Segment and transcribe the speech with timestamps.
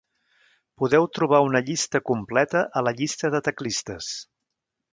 [0.83, 4.09] Podeu trobar una llista completa a la llista de teclistes.